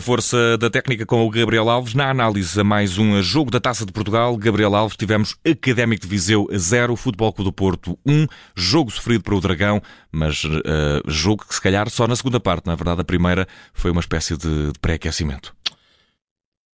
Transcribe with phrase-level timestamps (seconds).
[0.00, 1.94] Força da técnica com o Gabriel Alves.
[1.94, 6.08] Na análise a mais um jogo da Taça de Portugal, Gabriel Alves, tivemos Académico de
[6.08, 8.26] Viseu 0, Futebol Clube do Porto 1,
[8.56, 10.60] jogo sofrido para o Dragão, mas uh,
[11.06, 14.36] jogo que se calhar só na segunda parte, na verdade a primeira foi uma espécie
[14.36, 15.54] de, de pré-aquecimento.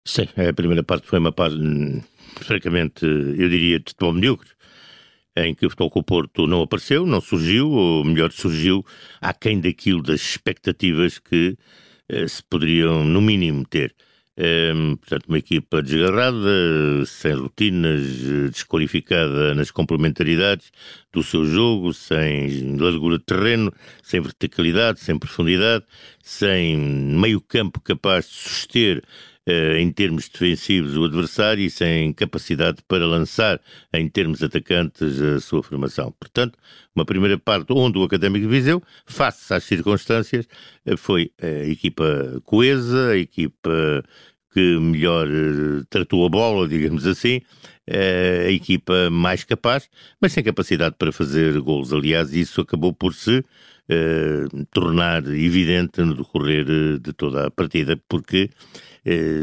[0.06, 2.00] Sim, a primeira parte foi uma parte, hum,
[2.36, 4.50] francamente, eu diria, de futebol medíocre
[5.36, 8.84] em que o Futebol o Porto não apareceu, não surgiu, ou melhor, surgiu
[9.20, 11.56] aquém daquilo das expectativas que
[12.28, 13.94] se poderiam, no mínimo, ter.
[14.38, 18.02] Um, portanto, uma equipa desgarrada, sem rotinas,
[18.50, 20.70] desqualificada nas complementaridades
[21.10, 25.86] do seu jogo, sem largura de terreno, sem verticalidade, sem profundidade,
[26.22, 29.02] sem meio campo capaz de suster
[29.78, 33.60] em termos defensivos o adversário e sem capacidade para lançar
[33.92, 36.12] em termos atacantes a sua formação.
[36.18, 36.58] Portanto,
[36.94, 40.48] uma primeira parte onde o Académico de Viseu, face às circunstâncias,
[40.84, 44.02] uh, foi a equipa coesa, a equipa
[44.52, 47.40] que melhor uh, tratou a bola, digamos assim,
[47.88, 49.88] a equipa mais capaz,
[50.20, 51.92] mas sem capacidade para fazer gols.
[51.92, 53.44] Aliás, isso acabou por se
[54.72, 56.64] tornar evidente no decorrer
[56.98, 58.95] de toda a partida, porque eh,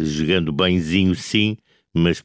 [0.03, 1.57] jogando bemzinho sim,
[1.93, 2.23] mas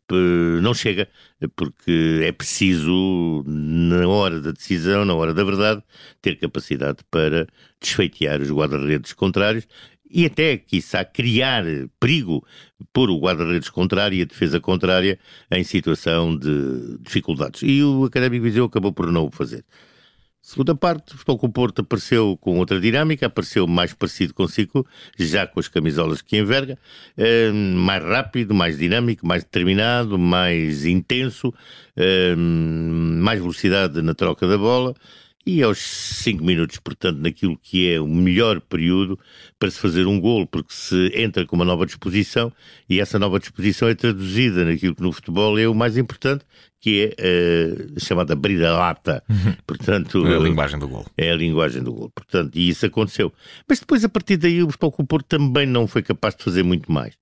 [0.63, 1.09] não chega,
[1.55, 5.83] porque é preciso, na hora da decisão, na hora da verdade,
[6.23, 7.47] ter capacidade para
[7.81, 9.69] desfeitear os guarda-redes contrários
[10.11, 11.65] e até, quiçá, criar
[12.01, 12.45] perigo
[12.93, 15.19] por o guarda-redes contrário e a defesa contrária
[15.51, 17.61] em situação de dificuldades.
[17.63, 19.65] E o Académico Viseu acabou por não o fazer.
[20.49, 24.87] Segunda parte, o Futebol com o Porto apareceu com outra dinâmica, apareceu mais parecido consigo,
[25.19, 26.79] já com as camisolas que enverga,
[27.19, 31.53] eh, mais rápido, mais dinâmico, mais determinado, mais intenso,
[31.95, 34.95] eh, mais velocidade na troca da bola
[35.49, 39.19] e aos 5 minutos, portanto, naquilo que é o melhor período
[39.59, 42.53] para se fazer um golo, porque se entra com uma nova disposição
[42.87, 46.45] e essa nova disposição é traduzida naquilo que no futebol é o mais importante,
[46.79, 49.23] que é uh, a chamada brida-lata.
[49.27, 49.55] Uhum.
[49.67, 51.07] Portanto, é a linguagem do golo.
[51.17, 52.13] É a linguagem do golo.
[52.15, 53.33] Portanto, e isso aconteceu.
[53.67, 56.93] Mas depois, a partir daí, o Futebol Porto também não foi capaz de fazer muito
[56.93, 57.15] mais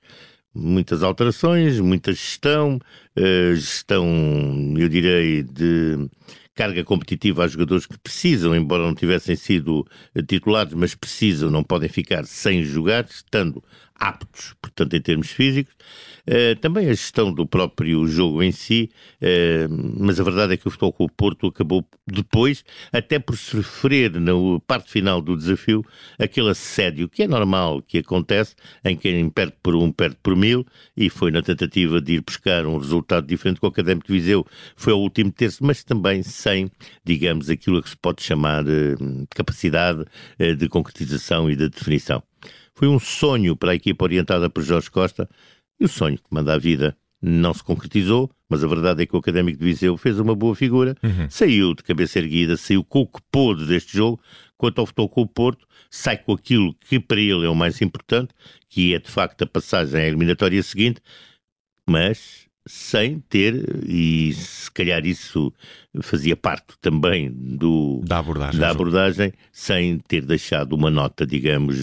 [0.59, 2.81] muitas alterações, muita gestão,
[3.15, 6.09] uh, gestão, eu direi, de
[6.57, 11.63] carga competitiva a jogadores que precisam, embora não tivessem sido eh, titulares, mas precisam, não
[11.63, 13.63] podem ficar sem jogar, estando
[13.99, 15.75] aptos, portanto, em termos físicos.
[16.29, 18.91] Uh, também a gestão do próprio jogo em si,
[19.23, 23.37] uh, mas a verdade é que o Futebol com o Porto acabou depois, até por
[23.37, 24.33] sofrer na
[24.67, 25.85] parte final do desafio,
[26.19, 30.67] aquele assédio que é normal que acontece, em quem perde por um, perde por mil,
[30.97, 34.45] e foi na tentativa de ir buscar um resultado diferente com o Académico de Viseu,
[34.75, 36.69] foi ao último terço, mas também sem,
[37.05, 40.05] digamos, aquilo que se pode chamar uh, capacidade
[40.59, 42.21] de concretização e de definição.
[42.77, 45.29] Foi um sonho para a equipa orientada por Jorge Costa
[45.81, 49.17] e o sonho que manda a vida não se concretizou, mas a verdade é que
[49.17, 51.29] o Académico de Viseu fez uma boa figura, uhum.
[51.31, 54.21] saiu de cabeça erguida, saiu com o que pôde deste jogo,
[54.59, 57.81] quanto ao futebol com o Porto, sai com aquilo que para ele é o mais
[57.81, 58.35] importante,
[58.69, 61.01] que é de facto a passagem à eliminatória seguinte,
[61.89, 65.53] mas sem ter, e se calhar isso
[66.03, 71.77] fazia parte também do, da abordagem, da abordagem sem ter deixado uma nota, digamos,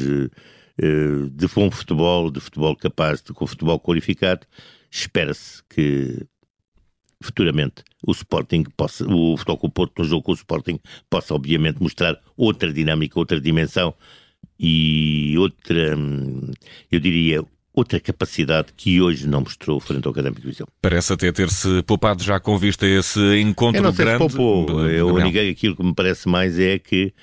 [0.77, 4.45] de bom futebol, de futebol capaz, de com futebol qualificado,
[4.89, 6.25] espera-se que
[7.21, 10.79] futuramente o Sporting possa, o Futebol o Porto no jogo com o Sporting
[11.09, 13.93] possa obviamente mostrar outra dinâmica, outra dimensão
[14.59, 16.51] e outra, hum,
[16.91, 20.67] eu diria, outra capacidade que hoje não mostrou frente ao Académico de Viseu.
[20.81, 24.29] Parece até ter-se poupado já com vista a esse encontro eu não sei grande.
[24.29, 24.87] Se poupou.
[24.87, 27.13] Eu liguei aquilo que me parece mais é que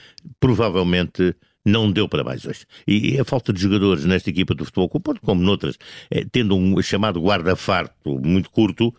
[0.40, 2.64] provavelmente não deu para mais hoje.
[2.86, 5.76] E a falta de jogadores nesta equipa do futebol com Porto, como noutras,
[6.10, 8.94] é, tendo um chamado guarda-farto muito curto,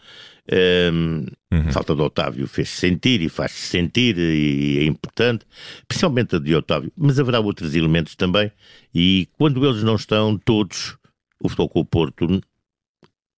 [0.94, 1.72] um, uhum.
[1.72, 5.46] falta de Otávio fez-se sentir e faz-se sentir e é importante,
[5.88, 8.52] principalmente a de Otávio, mas haverá outros elementos também
[8.94, 10.98] e quando eles não estão, todos,
[11.40, 12.42] o futebol com o Porto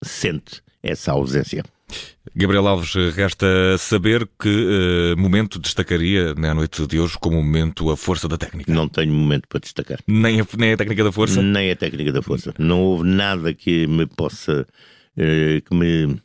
[0.04, 1.64] sente essa ausência.
[2.36, 7.98] Gabriel Alves, resta saber que uh, momento destacaria na noite de hoje como momento a
[7.98, 8.74] força da técnica.
[8.74, 10.00] Não tenho momento para destacar.
[10.08, 11.42] Nem a, nem a técnica da força?
[11.42, 12.54] Nem a técnica da força.
[12.58, 14.66] Não houve nada que me possa,
[15.18, 16.20] uh, que me,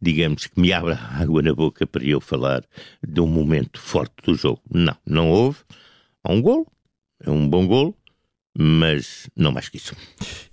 [0.00, 2.64] digamos, que me abra água na boca para eu falar
[3.06, 4.62] de um momento forte do jogo.
[4.72, 5.58] Não, não houve.
[6.22, 6.66] Há um golo,
[7.22, 7.94] é um bom golo,
[8.56, 9.96] mas não mais que isso.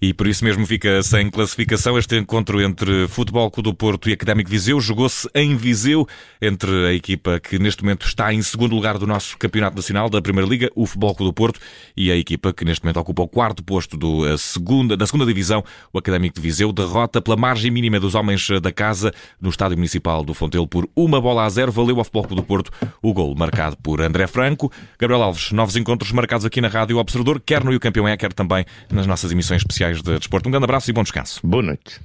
[0.01, 4.13] E por isso mesmo fica sem classificação este encontro entre Futebol Clube do Porto e
[4.13, 4.79] Académico Viseu.
[4.81, 6.07] Jogou-se em Viseu
[6.41, 10.21] entre a equipa que neste momento está em segundo lugar do nosso Campeonato Nacional da
[10.21, 11.59] Primeira Liga, o Futebol Clube do Porto,
[11.95, 15.25] e a equipa que neste momento ocupa o quarto posto do, eh, segunda, da segunda
[15.25, 15.63] divisão,
[15.93, 19.77] o Académico de Viseu, derrota pela margem mínima dos homens eh, da casa no Estádio
[19.77, 21.71] Municipal do Fontelo por uma bola a zero.
[21.71, 22.71] Valeu ao Futebol Clube do Porto
[23.01, 24.71] o gol marcado por André Franco.
[24.97, 28.65] Gabriel Alves, novos encontros marcados aqui na Rádio Observador, quer no campeão é, quer também
[28.89, 30.47] nas nossas emissões especiais de desporto.
[30.47, 31.39] Um grande abraço e bom descanso.
[31.43, 31.99] Boa noite.